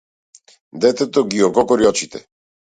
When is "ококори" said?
1.51-1.93